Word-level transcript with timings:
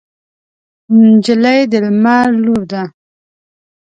نجلۍ 1.11 1.59
د 1.71 1.73
لمر 1.85 2.27
لور 2.43 2.61
ده. 2.71 2.83